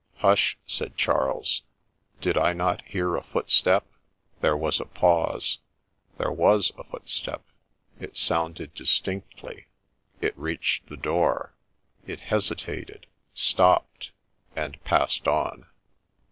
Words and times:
'Hush 0.15 0.57
I' 0.59 0.63
said 0.65 0.97
Charles;' 0.97 1.61
did 2.23 2.35
I 2.35 2.53
not 2.53 2.81
hear 2.85 3.15
a 3.15 3.21
footstep 3.21 3.83
T' 3.83 3.87
OF 3.87 3.91
TAPPINGTON 3.91 4.31
19 4.41 4.41
There 4.41 4.57
was 4.57 4.79
a 4.79 4.85
pause:— 4.85 5.59
there 6.17 6.31
was 6.31 6.71
a 6.75 6.83
footstep— 6.85 7.43
it 8.01 8.17
sounded 8.17 8.73
dis 8.73 8.99
tinctly— 8.99 9.65
it 10.19 10.35
reached 10.35 10.87
the 10.87 10.97
door— 10.97 11.53
it 12.07 12.19
hesitated, 12.19 13.05
stopped, 13.35 14.09
and— 14.55 14.83
passed 14.83 15.27
on. 15.27 15.67